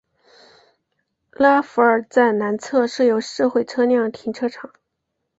[1.29, 4.73] 勒阿弗尔站南侧设有社会车辆停车场。